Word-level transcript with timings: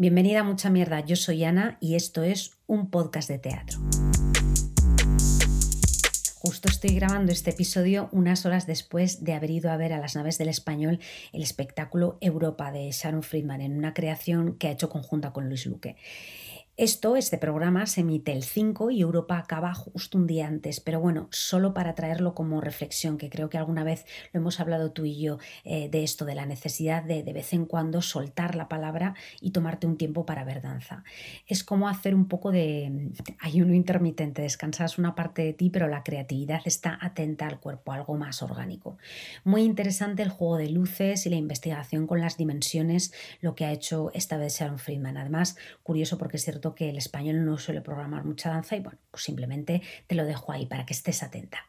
Bienvenida 0.00 0.42
a 0.42 0.44
Mucha 0.44 0.70
Mierda, 0.70 1.00
yo 1.00 1.16
soy 1.16 1.42
Ana 1.42 1.76
y 1.80 1.96
esto 1.96 2.22
es 2.22 2.52
un 2.68 2.88
podcast 2.88 3.28
de 3.28 3.40
teatro. 3.40 3.80
Justo 6.36 6.68
estoy 6.68 6.94
grabando 6.94 7.32
este 7.32 7.50
episodio 7.50 8.08
unas 8.12 8.46
horas 8.46 8.68
después 8.68 9.24
de 9.24 9.32
haber 9.34 9.50
ido 9.50 9.72
a 9.72 9.76
ver 9.76 9.92
a 9.92 9.98
las 9.98 10.14
naves 10.14 10.38
del 10.38 10.50
español 10.50 11.00
el 11.32 11.42
espectáculo 11.42 12.16
Europa 12.20 12.70
de 12.70 12.88
Sharon 12.92 13.24
Friedman 13.24 13.60
en 13.60 13.76
una 13.76 13.92
creación 13.92 14.56
que 14.56 14.68
ha 14.68 14.70
hecho 14.70 14.88
conjunta 14.88 15.32
con 15.32 15.48
Luis 15.48 15.66
Luque. 15.66 15.96
Esto, 16.78 17.16
este 17.16 17.38
programa, 17.38 17.86
se 17.86 18.02
emite 18.02 18.30
el 18.30 18.44
5 18.44 18.92
y 18.92 19.00
Europa 19.00 19.36
acaba 19.36 19.74
justo 19.74 20.16
un 20.16 20.28
día 20.28 20.46
antes, 20.46 20.78
pero 20.78 21.00
bueno, 21.00 21.26
solo 21.32 21.74
para 21.74 21.96
traerlo 21.96 22.36
como 22.36 22.60
reflexión, 22.60 23.18
que 23.18 23.28
creo 23.28 23.50
que 23.50 23.58
alguna 23.58 23.82
vez 23.82 24.06
lo 24.32 24.38
hemos 24.38 24.60
hablado 24.60 24.92
tú 24.92 25.04
y 25.04 25.20
yo 25.20 25.38
eh, 25.64 25.88
de 25.88 26.04
esto, 26.04 26.24
de 26.24 26.36
la 26.36 26.46
necesidad 26.46 27.02
de 27.02 27.24
de 27.24 27.32
vez 27.32 27.52
en 27.52 27.66
cuando 27.66 28.00
soltar 28.00 28.54
la 28.54 28.68
palabra 28.68 29.16
y 29.40 29.50
tomarte 29.50 29.88
un 29.88 29.96
tiempo 29.96 30.24
para 30.24 30.44
ver 30.44 30.62
danza. 30.62 31.02
Es 31.48 31.64
como 31.64 31.88
hacer 31.88 32.14
un 32.14 32.28
poco 32.28 32.52
de 32.52 33.10
ayuno 33.40 33.74
intermitente, 33.74 34.42
descansas 34.42 34.98
una 34.98 35.16
parte 35.16 35.42
de 35.42 35.54
ti, 35.54 35.70
pero 35.70 35.88
la 35.88 36.04
creatividad 36.04 36.60
está 36.64 36.96
atenta 37.02 37.48
al 37.48 37.58
cuerpo, 37.58 37.90
algo 37.90 38.14
más 38.16 38.40
orgánico. 38.40 38.98
Muy 39.42 39.62
interesante 39.62 40.22
el 40.22 40.28
juego 40.28 40.58
de 40.58 40.70
luces 40.70 41.26
y 41.26 41.30
la 41.30 41.34
investigación 41.34 42.06
con 42.06 42.20
las 42.20 42.36
dimensiones, 42.36 43.12
lo 43.40 43.56
que 43.56 43.64
ha 43.64 43.72
hecho 43.72 44.12
esta 44.14 44.36
vez 44.36 44.60
Sharon 44.60 44.78
Friedman. 44.78 45.16
Además, 45.16 45.56
curioso 45.82 46.18
porque 46.18 46.36
es 46.36 46.44
cierto 46.44 46.67
que 46.74 46.90
el 46.90 46.96
español 46.96 47.44
no 47.44 47.58
suele 47.58 47.80
programar 47.80 48.24
mucha 48.24 48.50
danza 48.50 48.76
y 48.76 48.80
bueno, 48.80 48.98
pues 49.10 49.24
simplemente 49.24 49.82
te 50.06 50.14
lo 50.14 50.24
dejo 50.24 50.52
ahí 50.52 50.66
para 50.66 50.86
que 50.86 50.94
estés 50.94 51.22
atenta. 51.22 51.66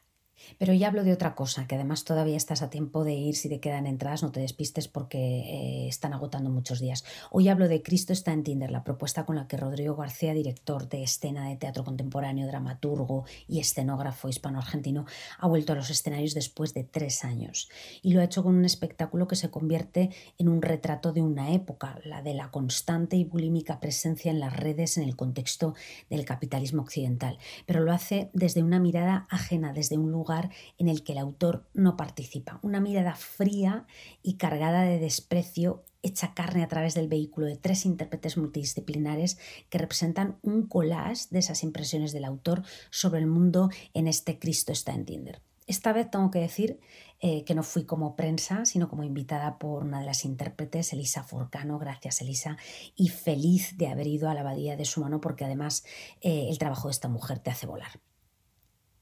Pero 0.58 0.74
ya 0.74 0.88
hablo 0.88 1.04
de 1.04 1.14
otra 1.14 1.36
cosa, 1.36 1.68
que 1.68 1.76
además 1.76 2.04
todavía 2.04 2.38
estás 2.38 2.62
a 2.62 2.70
tiempo 2.70 3.04
de 3.04 3.14
ir 3.14 3.36
si 3.36 3.50
te 3.50 3.60
quedan 3.60 3.86
entradas, 3.86 4.24
no 4.24 4.32
te 4.32 4.40
despistes 4.40 4.88
porque 4.88 5.18
eh, 5.18 5.88
están 5.88 6.14
agotando 6.14 6.50
muchos 6.50 6.80
días. 6.80 7.04
Hoy 7.32 7.50
hablo 7.50 7.68
de 7.68 7.82
Cristo 7.82 8.14
está 8.14 8.34
en 8.34 8.44
Tinder, 8.44 8.72
la 8.72 8.84
propuesta 8.84 9.26
con 9.26 9.36
la 9.36 9.48
que 9.48 9.58
Rodrigo 9.58 9.96
García, 9.96 10.34
director 10.34 10.90
de 10.90 11.04
escena 11.04 11.48
de 11.48 11.56
teatro 11.56 11.84
contemporáneo, 11.84 12.48
dramaturgo 12.48 13.26
y 13.48 13.60
escenógrafo 13.60 14.30
hispano-argentino, 14.30 15.06
ha 15.38 15.48
vuelto 15.48 15.74
a 15.74 15.76
los 15.76 15.90
escenarios 15.90 16.34
después 16.34 16.74
de 16.74 16.84
tres 16.84 17.24
años. 17.24 17.70
Y 18.02 18.14
lo 18.14 18.22
ha 18.22 18.26
hecho 18.26 18.44
con 18.44 18.56
un 18.56 18.66
espectáculo 18.66 19.28
que 19.28 19.36
se 19.36 19.50
convierte 19.50 20.10
en 20.38 20.50
un 20.50 20.62
retrato 20.62 21.14
de 21.14 21.22
una 21.22 21.54
época, 21.54 22.00
la 22.04 22.22
de 22.22 22.34
la 22.34 22.52
constante 22.52 23.16
y 23.16 23.24
bulímica 23.24 23.80
presencia 23.80 24.32
en 24.32 24.40
las 24.40 24.56
redes 24.56 24.98
en 24.98 25.04
el 25.04 25.16
contexto 25.16 25.76
del 26.10 26.26
capitalismo 26.26 26.82
occidental. 26.82 27.38
Pero 27.66 27.82
lo 27.82 27.92
hace 27.92 28.30
desde 28.34 28.64
una 28.64 28.80
mirada 28.80 29.28
ajena, 29.30 29.74
desde 29.74 29.98
un 29.98 30.12
lugar 30.12 30.39
en 30.78 30.88
el 30.88 31.04
que 31.04 31.14
el 31.14 31.18
autor 31.18 31.68
no 31.74 31.98
participa. 31.98 32.60
Una 32.64 32.80
mirada 32.80 33.16
fría 33.16 33.86
y 34.24 34.36
cargada 34.36 34.84
de 34.84 35.00
desprecio 35.00 35.84
hecha 36.02 36.34
carne 36.34 36.64
a 36.64 36.68
través 36.68 36.94
del 36.94 37.08
vehículo 37.08 37.48
de 37.48 37.58
tres 37.58 37.86
intérpretes 37.86 38.38
multidisciplinares 38.38 39.38
que 39.70 39.78
representan 39.78 40.38
un 40.42 40.68
collage 40.68 41.26
de 41.30 41.40
esas 41.40 41.64
impresiones 41.64 42.14
del 42.14 42.26
autor 42.26 42.64
sobre 42.90 43.20
el 43.20 43.28
mundo 43.28 43.70
en 43.94 44.08
este 44.08 44.40
Cristo 44.40 44.72
está 44.72 44.94
en 44.94 45.06
Tinder. 45.06 45.42
Esta 45.68 45.94
vez 45.94 46.10
tengo 46.10 46.32
que 46.32 46.40
decir 46.40 46.80
eh, 47.20 47.44
que 47.44 47.54
no 47.54 47.62
fui 47.62 47.86
como 47.86 48.16
prensa, 48.16 48.66
sino 48.66 48.90
como 48.90 49.04
invitada 49.04 49.60
por 49.60 49.84
una 49.84 50.00
de 50.00 50.06
las 50.08 50.26
intérpretes, 50.26 50.94
Elisa 50.94 51.24
Forcano. 51.24 51.78
Gracias, 51.78 52.22
Elisa. 52.22 52.58
Y 52.96 53.10
feliz 53.10 53.78
de 53.78 53.88
haber 53.88 54.08
ido 54.08 54.30
a 54.30 54.34
la 54.34 54.40
abadía 54.40 54.76
de 54.76 54.86
su 54.86 55.02
mano 55.02 55.22
porque 55.22 55.46
además 55.46 55.84
eh, 56.22 56.48
el 56.50 56.58
trabajo 56.58 56.88
de 56.88 56.94
esta 56.94 57.08
mujer 57.08 57.38
te 57.38 57.52
hace 57.52 57.68
volar. 57.68 58.00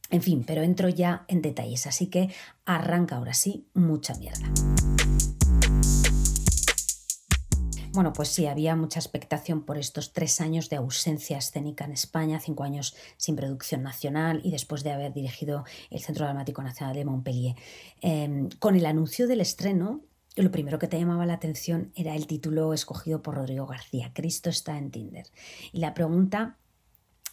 En 0.10 0.22
fin, 0.22 0.44
pero 0.46 0.62
entro 0.64 0.90
ya 0.90 1.26
en 1.28 1.42
detalles, 1.42 1.88
así 1.88 2.08
que 2.08 2.30
arranca 2.66 3.18
ahora 3.18 3.34
sí, 3.34 3.68
mucha 3.74 4.14
mierda. 4.16 4.48
Bueno, 7.98 8.14
pues 8.14 8.28
sí, 8.28 8.46
había 8.46 8.76
mucha 8.76 9.00
expectación 9.00 9.64
por 9.64 9.80
estos 9.80 10.14
tres 10.14 10.40
años 10.40 10.70
de 10.70 10.76
ausencia 10.76 11.40
escénica 11.40 11.84
en 11.84 11.94
España, 11.94 12.40
cinco 12.40 12.64
años 12.64 12.96
sin 13.18 13.36
producción 13.36 13.82
nacional 13.82 14.40
y 14.44 14.52
después 14.52 14.84
de 14.84 14.92
haber 14.92 15.14
dirigido 15.14 15.66
el 15.90 16.00
Centro 16.00 16.26
Dramático 16.26 16.62
Nacional 16.62 16.96
de 16.96 17.06
Montpellier. 17.06 17.56
Em, 18.02 18.50
con 18.60 18.76
el 18.76 18.86
anuncio 18.86 19.28
del 19.28 19.42
estreno, 19.42 20.02
lo 20.36 20.52
primero 20.52 20.78
que 20.78 20.88
te 20.88 21.00
llamaba 21.00 21.26
la 21.26 21.34
atención 21.34 21.92
era 21.96 22.16
el 22.16 22.28
título 22.28 22.72
escogido 22.72 23.24
por 23.24 23.34
Rodrigo 23.34 23.66
García, 23.66 24.12
Cristo 24.14 24.52
está 24.52 24.78
en 24.78 24.92
Tinder. 24.92 25.26
Y 25.72 25.80
la 25.80 25.96
pregunta 25.96 26.58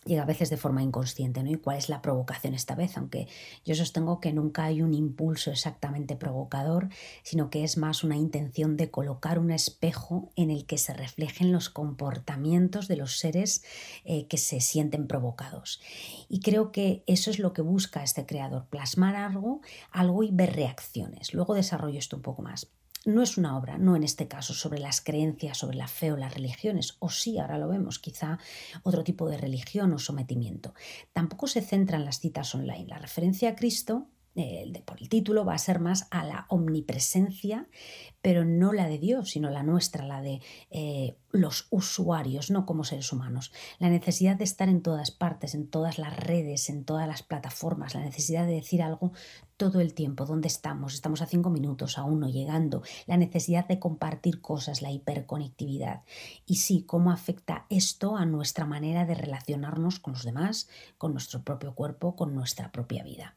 llega 0.05 0.23
a 0.23 0.27
veces 0.27 0.51
de 0.51 0.57
forma 0.57 0.83
inconsciente, 0.83 1.43
¿no? 1.43 1.51
¿Y 1.51 1.57
cuál 1.57 1.77
es 1.77 1.89
la 1.89 2.03
provocación 2.03 2.55
esta 2.55 2.75
vez? 2.75 2.97
Aunque 2.97 3.29
yo 3.65 3.75
sostengo 3.75 4.21
que 4.21 4.33
nunca 4.33 4.65
hay 4.65 4.83
un 4.83 4.95
impulso 4.95 5.51
exactamente 5.51 6.17
provocador, 6.17 6.89
sino 7.23 7.51
que 7.51 7.65
es 7.65 7.77
más 7.77 8.05
una 8.05 8.17
intención 8.17 8.77
de 8.77 8.91
colocar 8.91 9.39
un 9.39 9.51
espejo 9.51 10.31
en 10.37 10.51
el 10.51 10.67
que 10.67 10.79
se 10.79 10.95
reflejen 10.95 11.53
los 11.53 11.71
comportamientos 11.71 12.89
de 12.89 12.97
los 12.97 13.19
seres 13.19 13.65
eh, 14.05 14.27
que 14.27 14.39
se 14.39 14.61
sienten 14.61 15.07
provocados. 15.07 15.81
Y 16.29 16.41
creo 16.41 16.73
que 16.73 17.03
eso 17.07 17.31
es 17.31 17.39
lo 17.39 17.53
que 17.53 17.63
busca 17.63 18.03
este 18.03 18.27
creador, 18.27 18.67
plasmar 18.67 19.17
algo, 19.17 19.61
algo 19.91 20.23
y 20.23 20.31
ver 20.33 20.55
reacciones. 20.55 21.35
Luego 21.35 21.55
desarrollo 21.55 21.99
esto 21.99 22.17
un 22.17 22.23
poco 22.23 22.43
más 22.43 22.69
no 23.07 23.23
es 23.23 23.37
una 23.37 23.57
obra, 23.57 23.79
no 23.79 23.97
en 23.97 24.03
este 24.03 24.29
caso, 24.29 24.55
sobre 24.55 24.79
las 24.79 25.01
creencias, 25.01 25.59
sobre 25.59 25.77
la 25.77 25.89
fe 25.89 26.13
o 26.13 26.17
las 26.17 26.35
religiones, 26.35 26.97
o 26.99 27.11
sí, 27.11 27.39
ahora 27.39 27.59
lo 27.59 27.69
vemos, 27.69 27.99
quizá 27.99 28.39
otro 28.83 29.05
tipo 29.05 29.29
de 29.29 29.37
religión 29.37 29.93
o 29.93 29.99
sometimiento. 29.99 30.75
Tampoco 31.13 31.47
se 31.47 31.61
centra 31.61 31.99
en 31.99 32.05
las 32.05 32.21
citas 32.21 32.55
online. 32.55 32.87
La 32.89 32.99
referencia 32.99 33.51
a 33.51 33.57
Cristo 33.57 34.09
por 34.85 35.01
el 35.01 35.09
título 35.09 35.45
va 35.45 35.55
a 35.55 35.59
ser 35.59 35.79
más 35.79 36.09
a 36.11 36.25
la 36.25 36.47
omnipresencia, 36.49 37.69
pero 38.21 38.45
no 38.45 38.73
la 38.73 38.89
de 38.89 38.99
Dios, 38.99 39.31
sino 39.31 39.49
la 39.49 39.63
nuestra, 39.63 40.05
la 40.05 40.23
de 40.23 40.41
eh, 40.71 41.17
los 41.31 41.69
usuarios, 41.71 42.51
no 42.51 42.67
como 42.67 42.83
seres 42.83 43.13
humanos. 43.13 43.53
La 43.79 43.91
necesidad 43.91 44.37
de 44.37 44.45
estar 44.45 44.69
en 44.69 44.83
todas 44.83 45.13
partes, 45.13 45.55
en 45.55 45.69
todas 45.69 45.99
las 45.99 46.17
redes, 46.17 46.69
en 46.69 46.85
todas 46.85 47.07
las 47.07 47.23
plataformas, 47.23 47.95
la 47.95 48.01
necesidad 48.01 48.45
de 48.45 48.55
decir 48.55 48.83
algo 48.83 49.13
todo 49.57 49.81
el 49.81 49.95
tiempo, 49.95 50.27
dónde 50.27 50.49
estamos, 50.49 50.95
estamos 50.95 51.23
a 51.23 51.27
cinco 51.27 51.51
minutos, 51.51 51.97
a 51.97 52.03
uno 52.03 52.29
llegando, 52.29 52.83
la 53.07 53.17
necesidad 53.17 53.69
de 53.69 53.79
compartir 53.79 54.41
cosas, 54.41 54.83
la 54.83 54.91
hiperconectividad. 54.91 56.03
Y 56.45 56.57
sí, 56.57 56.83
cómo 56.83 57.13
afecta 57.13 57.67
esto 57.71 58.17
a 58.17 58.27
nuestra 58.27 58.67
manera 58.67 59.05
de 59.05 59.15
relacionarnos 59.15 60.01
con 60.01 60.15
los 60.15 60.25
demás, 60.25 60.69
con 60.99 61.13
nuestro 61.13 61.45
propio 61.45 61.75
cuerpo, 61.75 62.17
con 62.17 62.35
nuestra 62.35 62.73
propia 62.73 63.05
vida. 63.05 63.37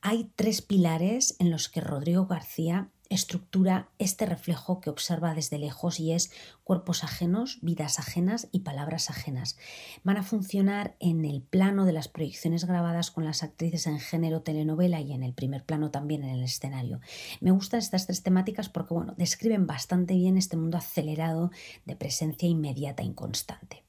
Hay 0.00 0.30
tres 0.36 0.62
pilares 0.62 1.36
en 1.38 1.50
los 1.50 1.68
que 1.68 1.80
Rodrigo 1.80 2.26
García 2.26 2.90
estructura 3.08 3.88
este 3.98 4.26
reflejo 4.26 4.80
que 4.80 4.90
observa 4.90 5.34
desde 5.34 5.58
lejos 5.58 5.98
y 5.98 6.12
es 6.12 6.30
cuerpos 6.62 7.04
ajenos, 7.04 7.58
vidas 7.62 7.98
ajenas 7.98 8.48
y 8.52 8.60
palabras 8.60 9.10
ajenas. 9.10 9.56
Van 10.04 10.18
a 10.18 10.22
funcionar 10.22 10.96
en 11.00 11.24
el 11.24 11.40
plano 11.42 11.84
de 11.84 11.92
las 11.92 12.08
proyecciones 12.08 12.66
grabadas 12.66 13.10
con 13.10 13.24
las 13.24 13.42
actrices 13.42 13.86
en 13.86 13.98
género 13.98 14.42
telenovela 14.42 15.00
y 15.00 15.12
en 15.12 15.22
el 15.22 15.32
primer 15.32 15.64
plano 15.64 15.90
también 15.90 16.22
en 16.22 16.30
el 16.30 16.44
escenario. 16.44 17.00
Me 17.40 17.50
gustan 17.50 17.80
estas 17.80 18.06
tres 18.06 18.22
temáticas 18.22 18.68
porque 18.68 18.94
bueno, 18.94 19.14
describen 19.16 19.66
bastante 19.66 20.14
bien 20.14 20.36
este 20.36 20.56
mundo 20.56 20.76
acelerado 20.76 21.50
de 21.86 21.96
presencia 21.96 22.48
inmediata 22.48 23.02
e 23.02 23.06
inconstante. 23.06 23.87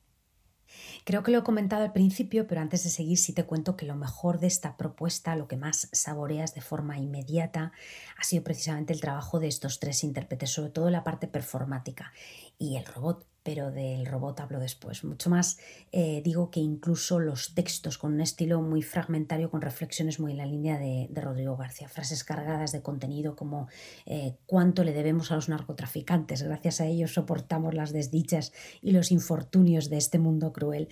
Creo 1.03 1.23
que 1.23 1.31
lo 1.31 1.39
he 1.39 1.43
comentado 1.43 1.83
al 1.83 1.93
principio, 1.93 2.47
pero 2.47 2.61
antes 2.61 2.83
de 2.83 2.89
seguir 2.89 3.17
sí 3.17 3.33
te 3.33 3.45
cuento 3.45 3.75
que 3.75 3.85
lo 3.85 3.95
mejor 3.95 4.39
de 4.39 4.47
esta 4.47 4.77
propuesta, 4.77 5.35
lo 5.35 5.47
que 5.47 5.57
más 5.57 5.89
saboreas 5.91 6.53
de 6.53 6.61
forma 6.61 6.97
inmediata, 6.97 7.71
ha 8.17 8.23
sido 8.23 8.43
precisamente 8.43 8.93
el 8.93 9.01
trabajo 9.01 9.39
de 9.39 9.47
estos 9.47 9.79
tres 9.79 10.03
intérpretes, 10.03 10.51
sobre 10.51 10.71
todo 10.71 10.89
la 10.89 11.03
parte 11.03 11.27
performática 11.27 12.11
y 12.57 12.77
el 12.77 12.85
robot 12.85 13.25
pero 13.49 13.71
del 13.71 14.05
robot 14.05 14.41
hablo 14.41 14.59
después. 14.59 15.03
Mucho 15.03 15.31
más 15.31 15.57
eh, 15.91 16.21
digo 16.23 16.51
que 16.51 16.59
incluso 16.59 17.19
los 17.19 17.55
textos 17.55 17.97
con 17.97 18.13
un 18.13 18.21
estilo 18.21 18.61
muy 18.61 18.83
fragmentario, 18.83 19.49
con 19.49 19.61
reflexiones 19.61 20.19
muy 20.19 20.33
en 20.33 20.37
la 20.37 20.45
línea 20.45 20.77
de, 20.77 21.09
Rodrigo 21.19 21.57
García, 21.57 21.89
frases 21.89 22.23
cargadas 22.23 22.71
de 22.71 22.83
contenido 22.83 23.35
como 23.35 23.67
eh, 24.05 24.35
cuánto 24.45 24.83
le 24.83 24.93
debemos 24.93 25.31
a 25.31 25.35
los 25.35 25.49
narcotraficantes, 25.49 26.43
gracias 26.43 26.79
a 26.79 26.85
ellos 26.85 27.11
soportamos 27.11 27.73
las 27.73 27.91
desdichas 27.91 28.53
y 28.83 28.91
los 28.91 29.11
infortunios 29.11 29.89
de 29.89 29.97
este 29.97 30.19
mundo 30.19 30.53
cruel, 30.53 30.87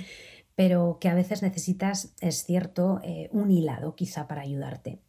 pero 0.56 0.98
que 1.00 1.10
a 1.10 1.14
veces 1.14 1.44
necesitas, 1.44 2.16
es 2.22 2.44
cierto, 2.44 3.02
eh, 3.04 3.30
un 3.32 3.52
hilado 3.52 3.94
quizá 3.94 4.28
para 4.28 4.42
ayudarte 4.42 5.00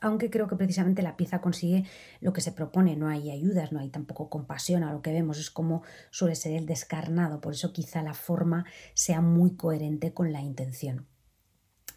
aunque 0.00 0.30
creo 0.30 0.46
que 0.46 0.56
precisamente 0.56 1.02
la 1.02 1.16
pieza 1.16 1.40
consigue 1.40 1.84
lo 2.20 2.32
que 2.32 2.40
se 2.40 2.52
propone, 2.52 2.96
no 2.96 3.08
hay 3.08 3.30
ayudas, 3.30 3.72
no 3.72 3.80
hay 3.80 3.88
tampoco 3.88 4.30
compasión 4.30 4.82
a 4.82 4.92
lo 4.92 5.02
que 5.02 5.12
vemos, 5.12 5.38
es 5.38 5.50
como 5.50 5.82
suele 6.10 6.34
ser 6.34 6.52
el 6.52 6.66
descarnado, 6.66 7.40
por 7.40 7.54
eso 7.54 7.72
quizá 7.72 8.02
la 8.02 8.14
forma 8.14 8.64
sea 8.94 9.20
muy 9.20 9.56
coherente 9.56 10.12
con 10.12 10.32
la 10.32 10.40
intención. 10.40 11.06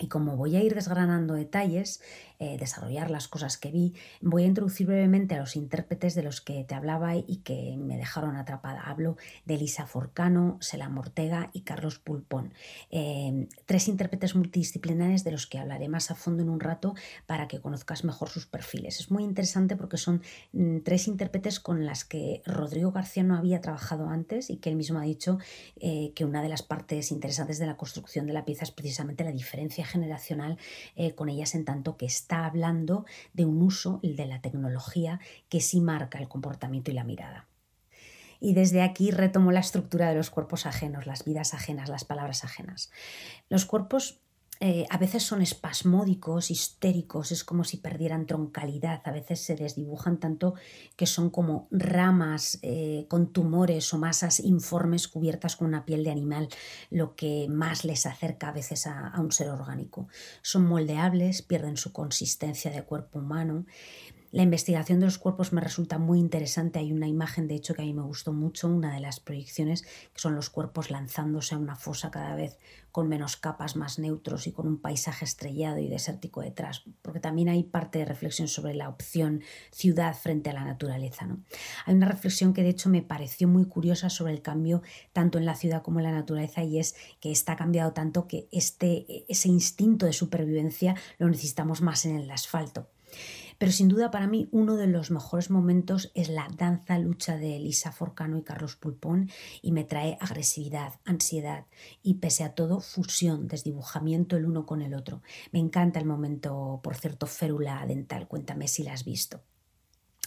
Y 0.01 0.07
como 0.07 0.35
voy 0.35 0.55
a 0.55 0.63
ir 0.63 0.73
desgranando 0.73 1.35
detalles, 1.35 2.01
eh, 2.39 2.57
desarrollar 2.57 3.11
las 3.11 3.27
cosas 3.27 3.59
que 3.59 3.69
vi, 3.69 3.93
voy 4.19 4.45
a 4.45 4.47
introducir 4.47 4.87
brevemente 4.87 5.35
a 5.35 5.37
los 5.37 5.55
intérpretes 5.55 6.15
de 6.15 6.23
los 6.23 6.41
que 6.41 6.63
te 6.63 6.73
hablaba 6.73 7.15
y 7.15 7.41
que 7.43 7.77
me 7.77 7.97
dejaron 7.97 8.35
atrapada. 8.35 8.81
Hablo 8.81 9.15
de 9.45 9.53
Elisa 9.53 9.85
Forcano, 9.85 10.57
Selam 10.59 10.97
Ortega 10.97 11.51
y 11.53 11.61
Carlos 11.61 11.99
Pulpón. 11.99 12.51
Eh, 12.89 13.47
tres 13.67 13.87
intérpretes 13.87 14.35
multidisciplinares 14.35 15.23
de 15.23 15.29
los 15.29 15.45
que 15.45 15.59
hablaré 15.59 15.87
más 15.87 16.09
a 16.09 16.15
fondo 16.15 16.41
en 16.41 16.49
un 16.49 16.59
rato 16.59 16.95
para 17.27 17.47
que 17.47 17.61
conozcas 17.61 18.03
mejor 18.03 18.29
sus 18.29 18.47
perfiles. 18.47 18.99
Es 18.99 19.11
muy 19.11 19.23
interesante 19.23 19.75
porque 19.75 19.97
son 19.97 20.23
mm, 20.53 20.79
tres 20.79 21.07
intérpretes 21.07 21.59
con 21.59 21.85
las 21.85 22.05
que 22.05 22.41
Rodrigo 22.43 22.91
García 22.91 23.21
no 23.21 23.35
había 23.35 23.61
trabajado 23.61 24.09
antes 24.09 24.49
y 24.49 24.57
que 24.57 24.71
él 24.71 24.77
mismo 24.77 24.97
ha 24.97 25.03
dicho 25.03 25.37
eh, 25.79 26.11
que 26.15 26.25
una 26.25 26.41
de 26.41 26.49
las 26.49 26.63
partes 26.63 27.11
interesantes 27.11 27.59
de 27.59 27.67
la 27.67 27.77
construcción 27.77 28.25
de 28.25 28.33
la 28.33 28.45
pieza 28.45 28.63
es 28.63 28.71
precisamente 28.71 29.23
la 29.23 29.31
diferencia 29.31 29.85
generacional 29.91 30.57
con 31.15 31.29
ellas 31.29 31.55
en 31.55 31.65
tanto 31.65 31.97
que 31.97 32.05
está 32.05 32.45
hablando 32.45 33.05
de 33.33 33.45
un 33.45 33.61
uso, 33.61 33.99
de 34.01 34.25
la 34.25 34.41
tecnología, 34.41 35.19
que 35.49 35.61
sí 35.61 35.81
marca 35.81 36.19
el 36.19 36.27
comportamiento 36.27 36.91
y 36.91 36.93
la 36.93 37.03
mirada. 37.03 37.47
Y 38.39 38.55
desde 38.55 38.81
aquí 38.81 39.11
retomo 39.11 39.51
la 39.51 39.59
estructura 39.59 40.09
de 40.09 40.15
los 40.15 40.31
cuerpos 40.31 40.65
ajenos, 40.65 41.05
las 41.05 41.23
vidas 41.23 41.53
ajenas, 41.53 41.89
las 41.89 42.05
palabras 42.05 42.43
ajenas. 42.43 42.91
Los 43.49 43.65
cuerpos 43.65 44.19
eh, 44.63 44.85
a 44.91 44.99
veces 44.99 45.23
son 45.23 45.41
espasmódicos, 45.41 46.51
histéricos, 46.51 47.31
es 47.31 47.43
como 47.43 47.63
si 47.63 47.77
perdieran 47.77 48.27
troncalidad, 48.27 49.01
a 49.05 49.11
veces 49.11 49.41
se 49.41 49.55
desdibujan 49.55 50.19
tanto 50.19 50.53
que 50.95 51.07
son 51.07 51.31
como 51.31 51.67
ramas 51.71 52.59
eh, 52.61 53.07
con 53.09 53.33
tumores 53.33 53.91
o 53.91 53.97
masas 53.97 54.39
informes 54.39 55.07
cubiertas 55.07 55.55
con 55.55 55.67
una 55.67 55.83
piel 55.83 56.03
de 56.03 56.11
animal, 56.11 56.47
lo 56.91 57.15
que 57.15 57.47
más 57.49 57.85
les 57.85 58.05
acerca 58.05 58.49
a 58.49 58.53
veces 58.53 58.85
a, 58.85 59.07
a 59.07 59.19
un 59.19 59.31
ser 59.31 59.49
orgánico. 59.49 60.07
Son 60.43 60.63
moldeables, 60.67 61.41
pierden 61.41 61.75
su 61.75 61.91
consistencia 61.91 62.69
de 62.69 62.83
cuerpo 62.83 63.17
humano 63.17 63.65
la 64.31 64.43
investigación 64.43 64.99
de 64.99 65.05
los 65.05 65.17
cuerpos 65.17 65.51
me 65.51 65.61
resulta 65.61 65.97
muy 65.97 66.19
interesante. 66.19 66.79
Hay 66.79 66.93
una 66.93 67.07
imagen, 67.07 67.47
de 67.47 67.55
hecho, 67.55 67.73
que 67.73 67.81
a 67.81 67.85
mí 67.85 67.93
me 67.93 68.01
gustó 68.01 68.31
mucho, 68.31 68.67
una 68.67 68.93
de 68.93 69.01
las 69.01 69.19
proyecciones, 69.19 69.81
que 69.81 70.19
son 70.21 70.35
los 70.35 70.49
cuerpos 70.49 70.89
lanzándose 70.89 71.55
a 71.55 71.57
una 71.57 71.75
fosa 71.75 72.11
cada 72.11 72.35
vez 72.35 72.57
con 72.91 73.07
menos 73.07 73.37
capas, 73.37 73.75
más 73.75 73.99
neutros 73.99 74.47
y 74.47 74.51
con 74.51 74.67
un 74.67 74.77
paisaje 74.77 75.25
estrellado 75.25 75.79
y 75.79 75.87
desértico 75.87 76.41
detrás, 76.41 76.83
porque 77.01 77.19
también 77.19 77.49
hay 77.49 77.63
parte 77.63 77.99
de 77.99 78.05
reflexión 78.05 78.47
sobre 78.47 78.73
la 78.73 78.89
opción 78.89 79.41
ciudad 79.71 80.15
frente 80.15 80.49
a 80.49 80.53
la 80.53 80.65
naturaleza. 80.65 81.25
¿no? 81.25 81.43
Hay 81.85 81.95
una 81.95 82.07
reflexión 82.07 82.53
que 82.53 82.63
de 82.63 82.69
hecho 82.69 82.89
me 82.89 83.01
pareció 83.01 83.47
muy 83.47 83.65
curiosa 83.65 84.09
sobre 84.09 84.33
el 84.33 84.41
cambio 84.41 84.81
tanto 85.13 85.37
en 85.37 85.45
la 85.45 85.55
ciudad 85.55 85.81
como 85.81 85.99
en 85.99 86.05
la 86.05 86.11
naturaleza 86.11 86.63
y 86.63 86.79
es 86.79 86.95
que 87.19 87.31
está 87.31 87.55
cambiado 87.55 87.93
tanto 87.93 88.27
que 88.27 88.47
este, 88.51 89.25
ese 89.29 89.47
instinto 89.47 90.05
de 90.05 90.13
supervivencia 90.13 90.95
lo 91.17 91.29
necesitamos 91.29 91.81
más 91.81 92.05
en 92.05 92.17
el 92.17 92.29
asfalto. 92.29 92.87
Pero 93.61 93.71
sin 93.71 93.89
duda 93.89 94.09
para 94.09 94.25
mí 94.25 94.49
uno 94.51 94.75
de 94.75 94.87
los 94.87 95.11
mejores 95.11 95.51
momentos 95.51 96.11
es 96.15 96.29
la 96.29 96.47
danza 96.57 96.97
lucha 96.97 97.37
de 97.37 97.57
Elisa 97.57 97.91
Forcano 97.91 98.39
y 98.39 98.41
Carlos 98.41 98.75
Pulpón 98.75 99.29
y 99.61 99.71
me 99.71 99.83
trae 99.83 100.17
agresividad, 100.19 100.99
ansiedad 101.05 101.67
y 102.01 102.15
pese 102.15 102.43
a 102.43 102.55
todo 102.55 102.79
fusión, 102.79 103.47
desdibujamiento 103.47 104.35
el 104.35 104.47
uno 104.47 104.65
con 104.65 104.81
el 104.81 104.95
otro. 104.95 105.21
Me 105.51 105.59
encanta 105.59 105.99
el 105.99 106.07
momento, 106.07 106.79
por 106.81 106.95
cierto, 106.95 107.27
férula 107.27 107.85
dental, 107.85 108.27
cuéntame 108.27 108.67
si 108.67 108.81
la 108.81 108.93
has 108.93 109.05
visto. 109.05 109.43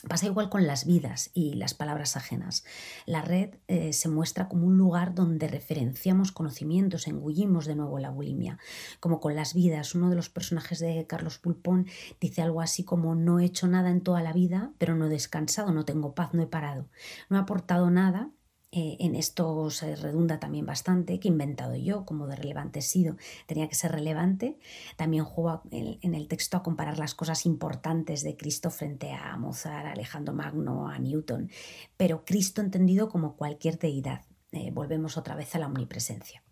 Pasa 0.09 0.27
igual 0.27 0.51
con 0.51 0.67
las 0.67 0.85
vidas 0.85 1.31
y 1.33 1.55
las 1.55 1.75
palabras 1.75 2.17
ajenas. 2.17 2.65
La 3.07 3.23
red 3.23 3.55
eh, 3.69 3.93
se 3.93 4.09
muestra 4.09 4.49
como 4.49 4.67
un 4.67 4.77
lugar 4.77 5.15
donde 5.15 5.49
referenciamos 5.49 6.31
conocimientos, 6.31 7.07
engullimos 7.07 7.67
de 7.67 7.75
nuevo 7.75 7.99
la 7.99 8.11
bulimia. 8.11 8.59
Como 9.01 9.21
con 9.21 9.35
las 9.35 9.55
vidas, 9.55 9.95
uno 9.95 10.11
de 10.11 10.17
los 10.17 10.29
personajes 10.29 10.79
de 10.79 11.07
Carlos 11.07 11.39
Pulpón 11.39 11.87
dice 12.21 12.43
algo 12.43 12.61
así 12.61 12.85
como 12.85 13.15
no 13.15 13.41
he 13.41 13.45
hecho 13.45 13.67
nada 13.67 13.91
en 13.91 14.03
toda 14.03 14.23
la 14.23 14.33
vida, 14.33 14.73
pero 14.79 14.95
no 14.95 15.07
he 15.07 15.11
descansado, 15.11 15.73
no 15.73 15.85
tengo 15.85 16.15
paz, 16.15 16.35
no 16.35 16.43
he 16.43 16.47
parado. 16.47 16.87
No 17.31 17.37
he 17.37 17.41
aportado 17.41 17.91
nada, 17.91 18.31
eh, 18.77 18.97
en 18.99 19.15
esto 19.15 19.71
se 19.71 19.95
redunda 19.95 20.41
también 20.41 20.67
bastante, 20.67 21.21
que 21.21 21.29
he 21.29 21.31
inventado 21.31 21.77
yo, 21.77 22.05
como 22.05 22.27
de 22.27 22.35
relevante 22.35 22.81
he 22.81 22.83
sido, 22.83 23.17
tenía 23.47 23.69
que 23.69 23.77
ser 23.77 23.93
relevante. 23.93 24.59
También 24.97 25.25
juego 25.25 25.63
en, 25.71 26.15
el 26.15 26.27
texto 26.27 26.57
a 26.57 26.65
comparar 26.65 26.99
las 26.99 27.15
cosas 27.15 27.47
importantes 27.47 28.25
de 28.25 28.37
Cristo 28.37 28.71
frente 28.71 29.13
a 29.13 29.37
Mozart, 29.37 29.87
Alejandro 29.87 30.35
Magno, 30.35 30.89
a 30.89 30.99
Newton, 30.99 31.51
pero 31.97 32.25
Cristo 32.25 32.61
entendido 32.61 33.09
como 33.09 33.37
cualquier 33.37 33.79
deidad. 33.79 34.23
Eh, 34.51 34.71
volvemos 34.73 35.17
otra 35.17 35.37
vez 35.37 35.55
a 35.55 35.61
la 35.61 35.67
omnipresencia. 35.67 36.44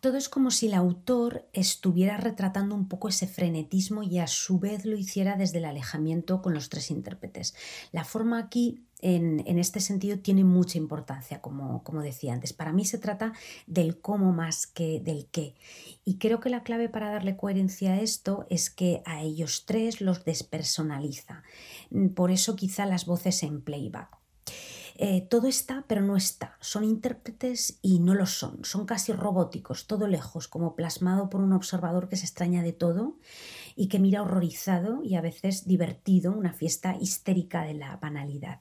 Todo 0.00 0.16
es 0.16 0.28
como 0.28 0.50
si 0.50 0.66
el 0.66 0.74
autor 0.74 1.48
estuviera 1.52 2.16
retratando 2.16 2.74
un 2.74 2.86
poco 2.86 3.08
ese 3.08 3.26
frenetismo 3.26 4.02
y 4.02 4.18
a 4.18 4.26
su 4.28 4.58
vez 4.58 4.84
lo 4.84 4.96
hiciera 4.96 5.36
desde 5.36 5.58
el 5.58 5.64
alejamiento 5.64 6.40
con 6.40 6.54
los 6.54 6.68
tres 6.68 6.90
intérpretes. 6.90 7.54
La 7.90 8.04
forma 8.04 8.38
aquí 8.38 8.84
en, 9.00 9.58
este 9.58 9.80
sentido 9.80 10.18
tiene 10.18 10.44
mucha 10.44 10.78
importancia, 10.78 11.40
como, 11.40 11.82
como, 11.82 12.02
decía 12.02 12.32
antes. 12.32 12.52
Para 12.52 12.72
mí 12.72 12.84
se 12.84 12.98
trata 12.98 13.32
del 13.66 14.00
cómo 14.00 14.32
más 14.32 14.66
que 14.66 15.00
del 15.00 15.26
qué. 15.26 15.54
Y 16.04 16.18
creo 16.18 16.40
que 16.40 16.50
la 16.50 16.62
clave 16.62 16.88
para 16.88 17.10
darle 17.10 17.36
coherencia 17.36 17.92
a 17.92 18.00
esto 18.00 18.46
es 18.50 18.70
que 18.70 19.02
a 19.04 19.22
ellos 19.22 19.64
tres 19.66 20.00
los 20.00 20.24
despersonaliza. 20.24 21.42
Por 22.14 22.30
eso 22.30 22.56
quizá 22.56 22.86
las 22.86 23.06
voces 23.06 23.42
en 23.42 23.62
playback. 23.62 24.18
Eh, 25.00 25.20
todo 25.30 25.46
está, 25.46 25.84
pero 25.86 26.02
no 26.02 26.16
está. 26.16 26.56
Son 26.60 26.82
intérpretes 26.82 27.78
y 27.82 28.00
no 28.00 28.14
lo 28.14 28.26
son. 28.26 28.64
Son 28.64 28.84
casi 28.84 29.12
robóticos, 29.12 29.86
todo 29.86 30.08
lejos, 30.08 30.48
como 30.48 30.74
plasmado 30.74 31.30
por 31.30 31.40
un 31.40 31.52
observador 31.52 32.08
que 32.08 32.16
se 32.16 32.26
extraña 32.26 32.64
de 32.64 32.72
todo 32.72 33.16
y 33.76 33.86
que 33.86 34.00
mira 34.00 34.22
horrorizado 34.22 35.04
y 35.04 35.14
a 35.14 35.20
veces 35.20 35.68
divertido 35.68 36.32
una 36.32 36.52
fiesta 36.52 36.96
histérica 37.00 37.62
de 37.62 37.74
la 37.74 37.96
banalidad. 37.98 38.58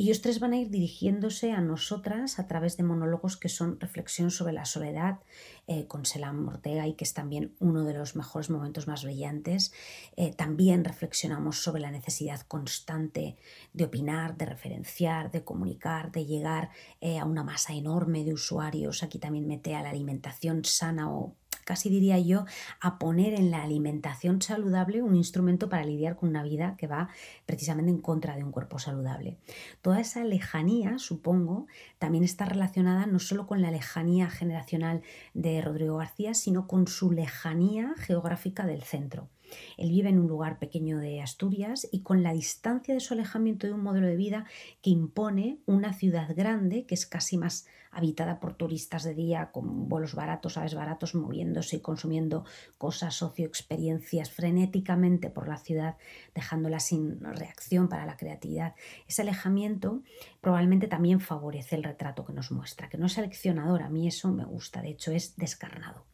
Ellos 0.00 0.22
tres 0.22 0.40
van 0.40 0.54
a 0.54 0.56
ir 0.56 0.70
dirigiéndose 0.70 1.52
a 1.52 1.60
nosotras 1.60 2.38
a 2.38 2.46
través 2.46 2.78
de 2.78 2.84
monólogos 2.84 3.36
que 3.36 3.50
son 3.50 3.78
reflexión 3.78 4.30
sobre 4.30 4.54
la 4.54 4.64
soledad 4.64 5.18
eh, 5.66 5.86
con 5.88 6.06
Selam 6.06 6.48
Ortega 6.48 6.86
y 6.86 6.94
que 6.94 7.04
es 7.04 7.12
también 7.12 7.54
uno 7.58 7.84
de 7.84 7.92
los 7.92 8.16
mejores 8.16 8.48
momentos 8.48 8.88
más 8.88 9.04
brillantes. 9.04 9.74
Eh, 10.16 10.32
también 10.32 10.86
reflexionamos 10.86 11.62
sobre 11.62 11.82
la 11.82 11.90
necesidad 11.90 12.40
constante 12.48 13.36
de 13.74 13.84
opinar, 13.84 14.38
de 14.38 14.46
referenciar, 14.46 15.30
de 15.30 15.44
comunicar, 15.44 16.10
de 16.12 16.24
llegar 16.24 16.70
eh, 17.02 17.18
a 17.18 17.26
una 17.26 17.44
masa 17.44 17.74
enorme 17.74 18.24
de 18.24 18.32
usuarios. 18.32 19.02
Aquí 19.02 19.18
también 19.18 19.46
mete 19.46 19.74
a 19.74 19.82
la 19.82 19.90
alimentación 19.90 20.64
sana 20.64 21.12
o 21.12 21.36
casi 21.70 21.88
diría 21.88 22.18
yo, 22.18 22.46
a 22.80 22.98
poner 22.98 23.32
en 23.32 23.52
la 23.52 23.62
alimentación 23.62 24.42
saludable 24.42 25.02
un 25.02 25.14
instrumento 25.14 25.68
para 25.68 25.84
lidiar 25.84 26.16
con 26.16 26.28
una 26.28 26.42
vida 26.42 26.74
que 26.76 26.88
va 26.88 27.10
precisamente 27.46 27.92
en 27.92 28.00
contra 28.00 28.34
de 28.34 28.42
un 28.42 28.50
cuerpo 28.50 28.80
saludable. 28.80 29.36
Toda 29.80 30.00
esa 30.00 30.24
lejanía, 30.24 30.98
supongo, 30.98 31.68
también 32.00 32.24
está 32.24 32.44
relacionada 32.44 33.06
no 33.06 33.20
solo 33.20 33.46
con 33.46 33.62
la 33.62 33.70
lejanía 33.70 34.28
generacional 34.30 35.02
de 35.32 35.60
Rodrigo 35.60 35.98
García, 35.98 36.34
sino 36.34 36.66
con 36.66 36.88
su 36.88 37.12
lejanía 37.12 37.94
geográfica 37.98 38.66
del 38.66 38.82
centro. 38.82 39.28
Él 39.76 39.90
vive 39.90 40.08
en 40.08 40.18
un 40.18 40.28
lugar 40.28 40.58
pequeño 40.58 40.98
de 40.98 41.20
Asturias 41.20 41.88
y 41.90 42.02
con 42.02 42.22
la 42.22 42.32
distancia 42.32 42.94
de 42.94 43.00
su 43.00 43.14
alejamiento 43.14 43.66
de 43.66 43.72
un 43.72 43.82
modelo 43.82 44.06
de 44.06 44.16
vida 44.16 44.44
que 44.82 44.90
impone 44.90 45.58
una 45.66 45.92
ciudad 45.92 46.34
grande 46.34 46.86
que 46.86 46.94
es 46.94 47.06
casi 47.06 47.36
más 47.36 47.66
habitada 47.90 48.38
por 48.38 48.54
turistas 48.54 49.02
de 49.02 49.14
día 49.14 49.50
con 49.50 49.88
vuelos 49.88 50.14
baratos, 50.14 50.56
aves 50.56 50.74
baratos, 50.74 51.14
moviéndose 51.14 51.76
y 51.76 51.80
consumiendo 51.80 52.44
cosas, 52.78 53.16
socioexperiencias 53.16 54.30
frenéticamente 54.30 55.30
por 55.30 55.48
la 55.48 55.58
ciudad, 55.58 55.96
dejándola 56.34 56.80
sin 56.80 57.20
reacción 57.20 57.88
para 57.88 58.06
la 58.06 58.16
creatividad. 58.16 58.74
Ese 59.08 59.22
alejamiento 59.22 60.02
probablemente 60.40 60.86
también 60.86 61.20
favorece 61.20 61.76
el 61.76 61.84
retrato 61.84 62.24
que 62.24 62.32
nos 62.32 62.50
muestra, 62.52 62.88
que 62.88 62.98
no 62.98 63.06
es 63.06 63.14
seleccionador, 63.14 63.82
a 63.82 63.90
mí 63.90 64.06
eso 64.06 64.30
me 64.30 64.44
gusta, 64.44 64.82
de 64.82 64.90
hecho 64.90 65.10
es 65.10 65.36
descarnado. 65.36 66.06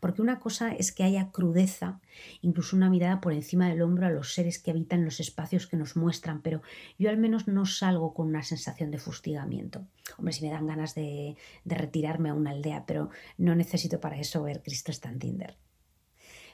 Porque 0.00 0.22
una 0.22 0.40
cosa 0.40 0.72
es 0.72 0.92
que 0.92 1.04
haya 1.04 1.30
crudeza, 1.30 2.00
incluso 2.42 2.76
una 2.76 2.90
mirada 2.90 3.20
por 3.20 3.32
encima 3.32 3.68
del 3.68 3.82
hombro 3.82 4.06
a 4.06 4.10
los 4.10 4.34
seres 4.34 4.58
que 4.58 4.70
habitan 4.70 5.04
los 5.04 5.20
espacios 5.20 5.66
que 5.66 5.76
nos 5.76 5.96
muestran, 5.96 6.42
pero 6.42 6.62
yo 6.98 7.10
al 7.10 7.18
menos 7.18 7.48
no 7.48 7.66
salgo 7.66 8.14
con 8.14 8.28
una 8.28 8.42
sensación 8.42 8.90
de 8.90 8.98
fustigamiento. 8.98 9.86
Hombre, 10.18 10.32
si 10.32 10.44
me 10.44 10.50
dan 10.52 10.66
ganas 10.66 10.94
de, 10.94 11.36
retirarme 11.64 12.30
a 12.30 12.34
una 12.34 12.50
aldea, 12.50 12.84
pero 12.86 13.10
no 13.38 13.54
necesito 13.54 14.00
para 14.00 14.18
eso 14.18 14.42
ver 14.42 14.62
Cristo 14.62 14.90
está 14.90 15.08
en 15.08 15.18
Tinder. 15.18 15.56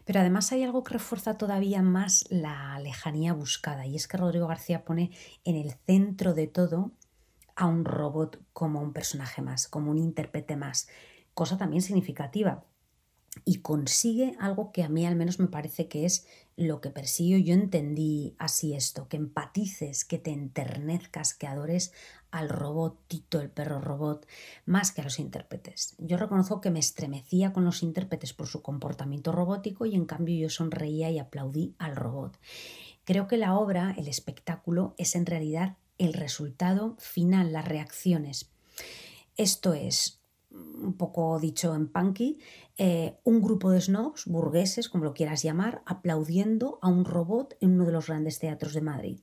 Pero 0.05 0.21
además 0.21 0.53
hay 0.53 0.63
algo 0.63 0.85
que 0.85 0.95
refuerza 0.95 1.37
todavía 1.37 1.83
más 1.83 2.27
la 2.31 2.79
lejanía 2.79 3.33
buscada, 3.33 3.87
y 3.87 3.97
es 3.97 4.07
que 4.07 4.17
Rodrigo 4.17 4.47
García 4.47 4.85
pone 4.85 5.11
en 5.45 5.57
el 5.57 5.73
centro 5.85 6.33
de 6.33 6.47
todo 6.47 6.93
a 7.57 7.67
un 7.67 7.85
robot 7.85 8.41
como 8.53 8.81
un 8.81 8.93
personaje 8.93 9.43
más, 9.43 9.67
como 9.67 9.91
un 9.91 9.99
intérprete 9.99 10.57
más, 10.57 10.89
cosa 11.35 11.57
también 11.57 11.83
significativa, 11.83 12.65
y 13.45 13.59
consigue 13.59 14.37
algo 14.41 14.73
que 14.73 14.83
a 14.83 14.89
mí 14.89 15.07
al 15.07 15.17
menos 15.17 15.39
me 15.39 15.47
parece 15.47 15.89
que 15.89 16.05
es 16.05 16.27
lo 16.57 16.81
que 16.81 16.91
persigo. 16.91 17.39
Yo 17.39 17.55
entendí 17.55 18.35
así 18.39 18.75
esto, 18.75 19.09
que 19.09 19.17
empatices, 19.17 20.05
que 20.05 20.19
te 20.19 20.31
enternezcas, 20.33 21.35
que 21.35 21.47
adores 21.47 21.93
al 22.31 22.49
robot 22.49 22.99
Tito, 23.09 23.41
el 23.41 23.51
perro 23.51 23.81
robot, 23.81 24.27
más 24.65 24.93
que 24.93 25.01
a 25.01 25.05
los 25.05 25.19
intérpretes. 25.19 25.95
Yo 25.99 26.17
reconozco 26.17 26.61
que 26.61 26.71
me 26.71 26.79
estremecía 26.79 27.53
con 27.53 27.65
los 27.65 27.83
intérpretes 27.83 28.33
por 28.33 28.47
su 28.47 28.63
comportamiento 28.63 29.33
robótico 29.33 29.87
y 29.87 29.95
en 29.95 30.07
cambio 30.07 30.37
yo 30.37 30.51
sonreía 30.51 31.11
y 31.11 31.19
aplaudí 31.19 31.75
al 31.79 31.97
robot. 31.97 32.39
Creo 33.05 33.29
que 33.29 33.37
la 33.37 33.57
obra, 33.57 33.95
el 33.97 34.09
espectáculo, 34.09 34.95
es 34.99 35.15
en 35.15 35.27
realidad 35.27 35.77
el 35.99 36.13
resultado 36.13 36.97
final, 36.99 37.53
las 37.53 37.67
reacciones. 37.67 38.51
Esto 39.37 39.75
es 39.75 40.21
un 40.51 40.95
poco 40.95 41.39
dicho 41.39 41.75
en 41.75 41.89
punky, 41.89 42.39
eh, 42.79 43.17
un 43.25 43.41
grupo 43.41 43.71
de 43.71 43.81
snobs, 43.81 44.27
burgueses, 44.27 44.89
como 44.89 45.05
lo 45.05 45.15
quieras 45.15 45.43
llamar, 45.43 45.83
aplaudiendo 45.87 46.79
a 46.83 46.89
un 46.89 47.05
robot 47.05 47.57
en 47.61 47.73
uno 47.73 47.87
de 47.87 47.93
los 47.93 48.09
grandes 48.09 48.39
teatros 48.39 48.75
de 48.75 48.83
Madrid. 48.83 49.21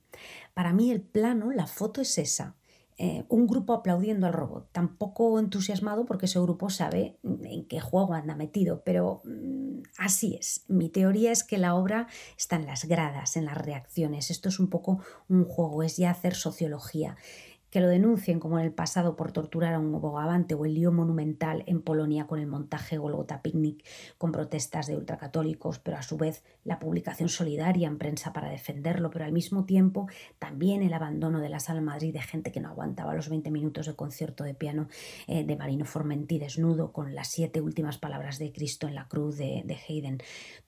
Para 0.54 0.72
mí 0.72 0.90
el 0.90 1.02
plano, 1.02 1.52
la 1.52 1.66
foto 1.66 2.00
es 2.00 2.18
esa. 2.18 2.56
Eh, 2.96 3.24
un 3.28 3.48
grupo 3.48 3.72
aplaudiendo 3.72 4.28
al 4.28 4.32
robot, 4.32 4.68
tampoco 4.70 5.40
entusiasmado 5.40 6.04
porque 6.04 6.26
ese 6.26 6.38
grupo 6.38 6.70
sabe 6.70 7.18
en 7.24 7.66
qué 7.66 7.80
juego 7.80 8.14
anda 8.14 8.36
metido, 8.36 8.82
pero 8.84 9.20
mm, 9.24 9.82
así 9.98 10.36
es. 10.36 10.64
Mi 10.68 10.88
teoría 10.88 11.32
es 11.32 11.42
que 11.42 11.58
la 11.58 11.74
obra 11.74 12.06
está 12.38 12.54
en 12.54 12.66
las 12.66 12.84
gradas, 12.84 13.36
en 13.36 13.46
las 13.46 13.58
reacciones. 13.58 14.30
Esto 14.30 14.48
es 14.48 14.60
un 14.60 14.70
poco 14.70 15.00
un 15.28 15.44
juego, 15.44 15.82
es 15.82 15.96
ya 15.96 16.10
hacer 16.10 16.34
sociología 16.34 17.16
que 17.74 17.80
lo 17.80 17.88
denuncien 17.88 18.38
como 18.38 18.60
en 18.60 18.66
el 18.66 18.72
pasado 18.72 19.16
por 19.16 19.32
torturar 19.32 19.74
a 19.74 19.80
un 19.80 19.90
bogavante 20.00 20.54
o 20.54 20.64
el 20.64 20.74
lío 20.74 20.92
monumental 20.92 21.64
en 21.66 21.82
Polonia 21.82 22.28
con 22.28 22.38
el 22.38 22.46
montaje 22.46 22.98
Golgota 22.98 23.42
Picnic 23.42 23.84
con 24.16 24.30
protestas 24.30 24.86
de 24.86 24.96
ultracatólicos, 24.96 25.80
pero 25.80 25.96
a 25.96 26.02
su 26.02 26.16
vez 26.16 26.44
la 26.62 26.78
publicación 26.78 27.28
solidaria 27.28 27.88
en 27.88 27.98
prensa 27.98 28.32
para 28.32 28.48
defenderlo, 28.48 29.10
pero 29.10 29.24
al 29.24 29.32
mismo 29.32 29.64
tiempo 29.64 30.06
también 30.38 30.84
el 30.84 30.92
abandono 30.92 31.40
de 31.40 31.48
la 31.48 31.58
sala 31.58 31.80
Madrid 31.80 32.12
de 32.12 32.22
gente 32.22 32.52
que 32.52 32.60
no 32.60 32.68
aguantaba 32.68 33.12
los 33.12 33.28
20 33.28 33.50
minutos 33.50 33.86
de 33.86 33.96
concierto 33.96 34.44
de 34.44 34.54
piano 34.54 34.86
eh, 35.26 35.42
de 35.42 35.56
Marino 35.56 35.84
Formentí 35.84 36.38
desnudo 36.38 36.92
con 36.92 37.16
las 37.16 37.26
siete 37.26 37.60
últimas 37.60 37.98
palabras 37.98 38.38
de 38.38 38.52
Cristo 38.52 38.86
en 38.86 38.94
la 38.94 39.08
cruz 39.08 39.36
de 39.36 39.78
Haydn. 39.88 40.18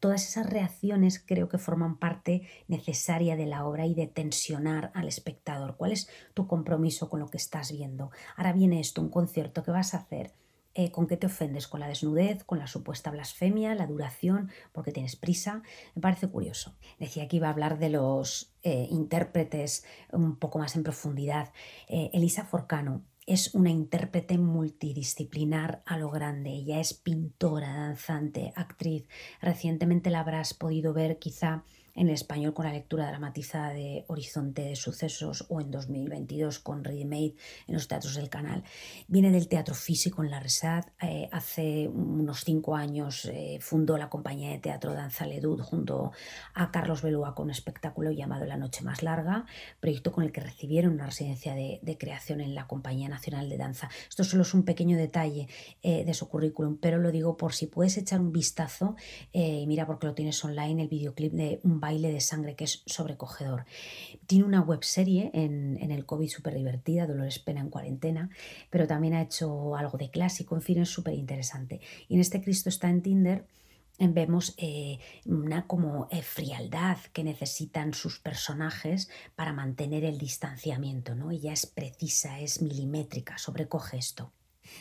Todas 0.00 0.26
esas 0.26 0.50
reacciones 0.50 1.22
creo 1.24 1.48
que 1.48 1.58
forman 1.58 1.98
parte 1.98 2.48
necesaria 2.66 3.36
de 3.36 3.46
la 3.46 3.64
obra 3.64 3.86
y 3.86 3.94
de 3.94 4.08
tensionar 4.08 4.90
al 4.92 5.06
espectador. 5.06 5.76
¿Cuál 5.76 5.92
es 5.92 6.08
tu 6.34 6.48
compromiso? 6.48 6.95
Con 7.00 7.20
lo 7.20 7.28
que 7.28 7.36
estás 7.36 7.70
viendo. 7.72 8.10
Ahora 8.36 8.52
viene 8.52 8.80
esto, 8.80 9.02
un 9.02 9.10
concierto, 9.10 9.62
¿qué 9.62 9.70
vas 9.70 9.94
a 9.94 9.98
hacer? 9.98 10.32
Eh, 10.74 10.90
¿Con 10.90 11.06
qué 11.06 11.16
te 11.16 11.26
ofendes? 11.26 11.68
¿Con 11.68 11.80
la 11.80 11.88
desnudez? 11.88 12.44
¿Con 12.44 12.58
la 12.58 12.66
supuesta 12.66 13.10
blasfemia? 13.10 13.74
¿La 13.74 13.86
duración? 13.86 14.50
¿Porque 14.72 14.92
tienes 14.92 15.16
prisa? 15.16 15.62
Me 15.94 16.02
parece 16.02 16.28
curioso. 16.28 16.76
Decía 16.98 17.28
que 17.28 17.36
iba 17.36 17.48
a 17.48 17.52
hablar 17.52 17.78
de 17.78 17.88
los 17.88 18.52
eh, 18.62 18.86
intérpretes 18.90 19.86
un 20.12 20.36
poco 20.36 20.58
más 20.58 20.76
en 20.76 20.82
profundidad. 20.82 21.50
Eh, 21.88 22.10
Elisa 22.12 22.44
Forcano 22.44 23.04
es 23.24 23.54
una 23.54 23.70
intérprete 23.70 24.36
multidisciplinar 24.36 25.82
a 25.86 25.96
lo 25.96 26.10
grande. 26.10 26.50
Ella 26.50 26.78
es 26.78 26.92
pintora, 26.92 27.72
danzante, 27.72 28.52
actriz. 28.54 29.06
Recientemente 29.40 30.10
la 30.10 30.20
habrás 30.20 30.52
podido 30.52 30.92
ver 30.92 31.18
quizá 31.18 31.64
en 31.96 32.10
español 32.10 32.54
con 32.54 32.66
la 32.66 32.72
lectura 32.72 33.08
dramatizada 33.08 33.70
de 33.70 34.04
Horizonte 34.06 34.62
de 34.62 34.76
Sucesos 34.76 35.46
o 35.48 35.60
en 35.60 35.70
2022 35.70 36.58
con 36.58 36.84
Ready 36.84 37.04
Made 37.04 37.34
en 37.66 37.74
los 37.74 37.88
teatros 37.88 38.14
del 38.14 38.28
canal. 38.28 38.62
Viene 39.08 39.30
del 39.30 39.48
teatro 39.48 39.74
físico 39.74 40.22
en 40.22 40.30
la 40.30 40.40
Resad. 40.40 40.84
Eh, 41.00 41.28
hace 41.32 41.88
unos 41.88 42.44
cinco 42.44 42.76
años 42.76 43.24
eh, 43.24 43.58
fundó 43.60 43.96
la 43.96 44.10
compañía 44.10 44.50
de 44.50 44.58
teatro 44.58 44.92
Danza 44.92 45.26
Ledud 45.26 45.60
junto 45.60 46.12
a 46.54 46.70
Carlos 46.70 47.02
Belúa 47.02 47.34
con 47.34 47.46
un 47.46 47.50
espectáculo 47.50 48.10
llamado 48.10 48.44
La 48.44 48.56
Noche 48.56 48.84
Más 48.84 49.02
Larga, 49.02 49.46
proyecto 49.80 50.12
con 50.12 50.24
el 50.24 50.32
que 50.32 50.42
recibieron 50.42 50.92
una 50.92 51.06
residencia 51.06 51.54
de, 51.54 51.80
creación 51.98 52.42
en 52.42 52.54
la 52.54 52.66
Compañía 52.66 53.08
Nacional 53.08 53.48
de 53.48 53.56
Danza. 53.56 53.88
Esto 54.06 54.22
solo 54.22 54.42
es 54.42 54.52
un 54.52 54.64
pequeño 54.64 54.98
detalle 54.98 55.48
eh, 55.82 56.04
de 56.04 56.12
su 56.12 56.28
currículum, 56.28 56.76
pero 56.76 56.98
lo 56.98 57.10
digo 57.10 57.38
por 57.38 57.54
si 57.54 57.66
puedes 57.66 57.96
echar 57.96 58.20
un 58.20 58.32
vistazo 58.32 58.96
y 59.32 59.66
mira 59.66 59.86
porque 59.86 60.06
lo 60.06 60.14
tienes 60.14 60.44
online, 60.44 60.82
el 60.82 60.88
videoclip 60.88 61.32
de 61.32 61.60
un 61.62 61.80
baile 61.86 62.12
de 62.12 62.20
sangre 62.20 62.56
que 62.56 62.64
es 62.64 62.82
sobrecogedor. 62.86 63.64
Tiene 64.26 64.44
una 64.44 64.60
web 64.60 64.82
serie 64.82 65.30
en, 65.34 65.90
el 65.90 66.04
COVID 66.04 66.28
súper 66.28 66.54
divertida, 66.54 67.06
Dolores 67.06 67.38
Pena 67.38 67.60
en 67.60 67.70
cuarentena, 67.70 68.30
pero 68.70 68.86
también 68.86 69.14
ha 69.14 69.22
hecho 69.22 69.76
algo 69.76 69.96
de 69.96 70.10
clásico, 70.10 70.56
en 70.56 70.62
fin, 70.62 70.78
es 70.80 70.88
súper 70.88 71.14
interesante. 71.14 71.80
Y 72.08 72.14
en 72.14 72.20
este 72.20 72.42
Cristo 72.42 72.68
está 72.68 72.88
en 72.90 73.02
Tinder 73.02 73.46
vemos 73.98 74.54
eh, 74.58 74.98
una 75.24 75.66
como 75.66 76.08
eh, 76.10 76.22
frialdad 76.22 76.98
que 77.14 77.24
necesitan 77.24 77.94
sus 77.94 78.18
personajes 78.18 79.08
para 79.36 79.52
mantener 79.52 80.04
el 80.04 80.18
distanciamiento, 80.18 81.14
¿no? 81.14 81.30
Ella 81.30 81.52
es 81.52 81.64
precisa, 81.66 82.40
es 82.40 82.60
milimétrica, 82.60 83.38
sobrecoge 83.38 83.96
esto. 83.96 84.32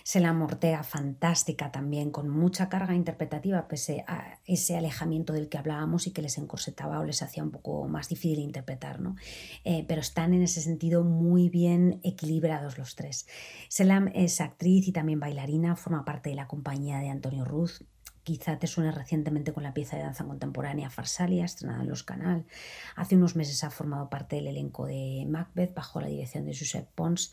Se 0.03 0.19
la 0.19 0.33
mortea 0.33 0.83
fantástica 0.83 1.71
también, 1.71 2.11
con 2.11 2.29
mucha 2.29 2.69
carga 2.69 2.95
interpretativa, 2.95 3.67
pese 3.67 4.03
a 4.07 4.39
ese 4.45 4.77
alejamiento 4.77 5.33
del 5.33 5.49
que 5.49 5.57
hablábamos 5.57 6.07
y 6.07 6.11
que 6.11 6.21
les 6.21 6.37
encorsetaba 6.37 6.99
o 6.99 7.03
les 7.03 7.21
hacía 7.21 7.43
un 7.43 7.51
poco 7.51 7.87
más 7.87 8.09
difícil 8.09 8.39
interpretar, 8.39 8.99
¿no? 8.99 9.15
Eh, 9.63 9.85
pero 9.87 10.01
están 10.01 10.33
en 10.33 10.43
ese 10.43 10.61
sentido 10.61 11.03
muy 11.03 11.49
bien 11.49 11.99
equilibrados 12.03 12.77
los 12.77 12.95
tres. 12.95 13.27
Selam 13.69 14.09
es 14.13 14.41
actriz 14.41 14.87
y 14.87 14.91
también 14.91 15.19
bailarina, 15.19 15.75
forma 15.75 16.05
parte 16.05 16.29
de 16.29 16.35
la 16.35 16.47
compañía 16.47 16.99
de 16.99 17.09
Antonio 17.09 17.45
Ruz, 17.45 17.83
Quizá 18.25 18.57
te 18.57 18.65
suene 18.65 18.89
recientemente 18.89 19.53
con 19.53 19.61
la 19.61 19.75
pieza 19.75 19.97
de 19.97 20.01
danza 20.01 20.25
contemporánea 20.25 20.89
Farsalia, 20.89 21.45
estrenada 21.45 21.83
en 21.83 21.89
los 21.89 22.01
Canal. 22.01 22.47
Hace 22.95 23.15
unos 23.17 23.35
meses 23.35 23.63
ha 23.63 23.69
formado 23.69 24.09
parte 24.09 24.37
del 24.37 24.47
elenco 24.47 24.87
de 24.87 25.27
Macbeth 25.29 25.75
bajo 25.75 26.01
la 26.01 26.07
dirección 26.07 26.43
de 26.43 26.57
Josep 26.57 26.89
Pons. 26.95 27.31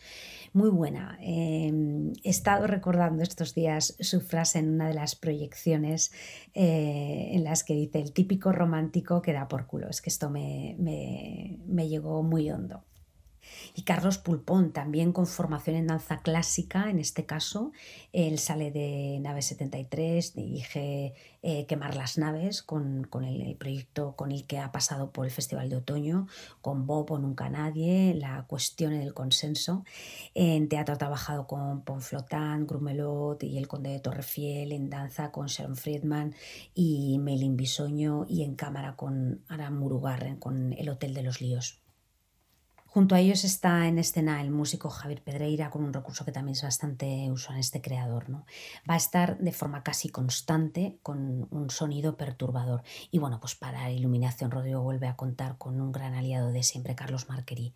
Muy 0.52 0.68
buena. 0.68 1.16
Em, 1.22 2.12
he 2.22 2.28
estado 2.28 2.66
recordando 2.66 3.22
estos 3.22 3.54
días 3.54 3.96
su 4.00 4.20
frase 4.20 4.58
en 4.58 4.75
una 4.75 4.87
de 4.87 4.92
las 4.92 5.16
proyecciones 5.16 6.12
eh, 6.52 7.30
en 7.32 7.42
las 7.44 7.64
que 7.64 7.72
dice 7.72 7.99
el 7.99 8.12
típico 8.12 8.52
romántico 8.52 9.22
que 9.22 9.32
da 9.32 9.49
por 9.49 9.66
culo. 9.66 9.88
Es 9.88 10.02
que 10.02 10.11
esto 10.11 10.28
me, 10.28 10.76
me 10.78 11.88
llegó 11.88 12.22
muy 12.22 12.50
hondo. 12.50 12.84
Y 13.75 13.82
Carlos 13.82 14.18
Pulpón, 14.18 14.73
también 14.73 15.12
con 15.12 15.26
formación 15.26 15.76
en 15.76 15.87
danza 15.87 16.18
clásica, 16.23 16.90
en 16.90 16.99
este 16.99 17.26
caso, 17.26 17.73
él 18.12 18.38
sale 18.38 18.71
de 18.71 19.18
Nave 19.21 19.42
73, 19.42 20.35
dirige 20.35 21.14
eh, 21.42 21.66
Quemar 21.66 21.97
las 21.97 22.18
Naves 22.18 22.62
con, 22.62 23.09
el, 23.25 23.56
proyecto 23.56 24.14
con 24.14 24.30
el 24.30 24.47
que 24.47 24.59
ha 24.59 24.71
pasado 24.71 25.11
por 25.11 25.25
el 25.25 25.32
Festival 25.32 25.68
de 25.68 25.76
Otoño, 25.76 26.28
con 26.61 26.87
Bob 26.87 27.11
o 27.12 27.18
Nunca 27.18 27.49
Nadie, 27.49 28.14
La 28.14 28.44
Cuestión 28.47 28.92
del 28.92 29.14
Consenso. 29.14 29.85
En 30.35 30.68
teatro 30.68 30.94
ha 30.94 30.99
trabajado 30.99 31.47
con 31.47 31.82
Ponflotán, 31.82 32.66
Grumelot 32.66 33.42
y 33.42 33.59
El 33.59 33.68
Conde 33.68 33.90
de 33.90 34.00
Torrefiel, 34.00 34.73
en 34.73 34.88
danza 34.88 35.32
con 35.32 35.47
Sharon 35.47 35.76
Friedman 35.76 36.35
y 36.75 37.18
Melin 37.18 37.56
Bisoño 37.56 38.26
y 38.28 38.42
en 38.44 38.54
cámara 38.54 38.94
con 38.97 39.42
Aram 39.49 39.78
Murugarren 39.78 40.37
con 40.37 40.73
El 40.73 40.88
Hotel 40.88 41.14
de 41.14 41.23
los 41.23 41.40
Líos. 41.40 41.81
Junto 42.92 43.14
a 43.14 43.20
ellos 43.20 43.44
está 43.44 43.88
en 43.88 43.99
escena 43.99 44.42
el 44.42 44.50
músico 44.50 44.90
Javier 44.90 45.22
Pedreira 45.22 45.70
con 45.70 45.82
un 45.82 45.94
recurso 45.94 46.26
que 46.26 46.30
también 46.30 46.52
es 46.52 46.62
bastante 46.62 47.30
usual 47.30 47.54
en 47.54 47.61
este 47.61 47.80
creador. 47.80 48.28
¿no? 48.28 48.44
Va 48.88 48.92
a 48.92 48.99
estar 48.99 49.38
de 49.38 49.52
forma 49.52 49.82
casi 49.82 50.11
constante 50.11 50.99
con 51.02 51.49
un 51.50 51.70
sonido 51.70 52.18
perturbador. 52.18 52.82
Y 53.11 53.16
bueno, 53.16 53.40
pues 53.40 53.54
para 53.54 53.90
iluminación 53.90 54.50
Rodrigo 54.50 54.82
vuelve 54.82 55.06
a 55.06 55.16
contar 55.16 55.56
con 55.56 55.80
un 55.80 55.90
gran 55.90 56.12
aliado 56.12 56.52
de 56.52 56.62
siempre, 56.62 56.94
Carlos 56.94 57.30
Marquerí. 57.30 57.72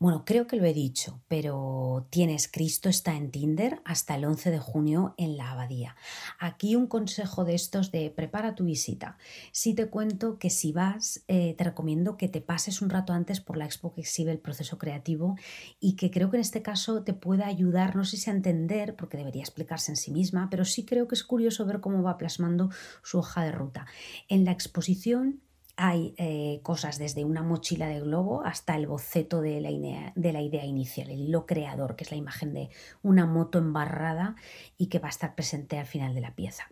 Bueno, 0.00 0.24
creo 0.24 0.48
que 0.48 0.56
lo 0.56 0.64
he 0.64 0.74
dicho, 0.74 1.20
pero 1.28 2.08
tienes 2.10 2.48
Cristo 2.48 2.88
está 2.88 3.14
en 3.14 3.30
Tinder 3.30 3.80
hasta 3.84 4.16
el 4.16 4.24
11 4.24 4.50
de 4.50 4.58
junio 4.58 5.14
en 5.16 5.36
la 5.36 5.52
abadía. 5.52 5.94
Aquí 6.40 6.74
un 6.74 6.88
consejo 6.88 7.44
de 7.44 7.54
estos 7.54 7.92
de 7.92 8.10
prepara 8.10 8.56
tu 8.56 8.64
visita. 8.64 9.16
Si 9.52 9.74
te 9.74 9.86
cuento 9.86 10.40
que 10.40 10.50
si 10.50 10.72
vas, 10.72 11.22
eh, 11.28 11.54
te 11.56 11.62
recomiendo 11.62 12.16
que 12.16 12.28
te 12.28 12.40
pases 12.40 12.82
un 12.82 12.90
rato 12.90 13.12
antes 13.12 13.40
por 13.40 13.56
la 13.56 13.66
expo 13.66 13.92
que 13.92 14.00
exhibe 14.00 14.32
el 14.32 14.39
proceso 14.40 14.78
creativo 14.78 15.36
y 15.78 15.96
que 15.96 16.10
creo 16.10 16.30
que 16.30 16.36
en 16.36 16.42
este 16.42 16.62
caso 16.62 17.02
te 17.02 17.14
pueda 17.14 17.46
ayudar, 17.46 17.96
no 17.96 18.04
sé 18.04 18.16
si 18.16 18.30
a 18.30 18.32
entender, 18.32 18.96
porque 18.96 19.16
debería 19.16 19.42
explicarse 19.42 19.92
en 19.92 19.96
sí 19.96 20.10
misma, 20.10 20.48
pero 20.50 20.64
sí 20.64 20.84
creo 20.84 21.08
que 21.08 21.14
es 21.14 21.24
curioso 21.24 21.66
ver 21.66 21.80
cómo 21.80 22.02
va 22.02 22.18
plasmando 22.18 22.70
su 23.02 23.18
hoja 23.18 23.42
de 23.44 23.52
ruta. 23.52 23.86
En 24.28 24.44
la 24.44 24.52
exposición 24.52 25.40
hay 25.76 26.14
eh, 26.18 26.60
cosas 26.62 26.98
desde 26.98 27.24
una 27.24 27.42
mochila 27.42 27.88
de 27.88 28.00
globo 28.00 28.44
hasta 28.44 28.76
el 28.76 28.86
boceto 28.86 29.40
de 29.40 29.62
la, 29.62 29.70
idea, 29.70 30.12
de 30.14 30.32
la 30.32 30.42
idea 30.42 30.66
inicial, 30.66 31.10
el 31.10 31.20
hilo 31.20 31.46
creador, 31.46 31.96
que 31.96 32.04
es 32.04 32.10
la 32.10 32.18
imagen 32.18 32.52
de 32.52 32.68
una 33.02 33.24
moto 33.24 33.58
embarrada 33.58 34.36
y 34.76 34.88
que 34.88 34.98
va 34.98 35.06
a 35.06 35.10
estar 35.10 35.34
presente 35.34 35.78
al 35.78 35.86
final 35.86 36.14
de 36.14 36.20
la 36.20 36.34
pieza. 36.34 36.70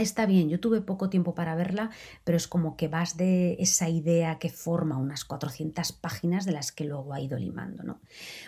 Está 0.00 0.26
bien, 0.26 0.48
yo 0.48 0.58
tuve 0.60 0.80
poco 0.80 1.08
tiempo 1.10 1.34
para 1.34 1.54
verla, 1.54 1.90
pero 2.24 2.36
es 2.36 2.48
como 2.48 2.76
que 2.76 2.88
vas 2.88 3.16
de 3.16 3.56
esa 3.60 3.88
idea 3.88 4.38
que 4.38 4.48
forma 4.50 4.96
unas 4.98 5.24
400 5.24 5.92
páginas 5.92 6.44
de 6.44 6.52
las 6.52 6.72
que 6.72 6.84
luego 6.84 7.12
ha 7.12 7.20
ido 7.20 7.38
limando, 7.38 7.82
¿no? 7.82 8.00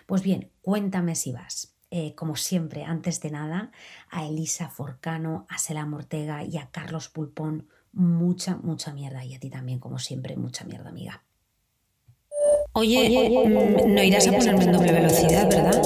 Pues 0.06 0.22
bien, 0.22 0.50
cuéntame 0.62 1.14
si 1.14 1.32
vas. 1.32 1.68
eh, 1.94 2.14
como 2.14 2.36
siempre, 2.36 2.84
antes 2.84 3.20
de 3.20 3.30
nada, 3.30 3.70
a 4.10 4.24
Elisa 4.26 4.70
Forcano, 4.70 5.46
a 5.50 5.58
Selam 5.58 5.92
Ortega 5.92 6.42
y 6.42 6.56
a 6.56 6.70
Carlos 6.70 7.10
Pulpón, 7.10 7.68
mucha, 7.92 8.56
mucha 8.56 8.94
mierda. 8.94 9.22
Y 9.26 9.34
a 9.34 9.38
ti 9.38 9.50
también, 9.50 9.78
como 9.78 9.98
siempre, 9.98 10.34
mucha 10.38 10.64
mierda, 10.64 10.88
amiga. 10.88 11.22
Oye, 12.72 13.28
mm, 13.46 13.94
no 13.94 14.02
irás 14.02 14.26
a 14.26 14.32
ponerme 14.32 14.64
en 14.64 14.72
doble 14.72 14.92
velocidad, 14.92 15.46
¿verdad? 15.50 15.82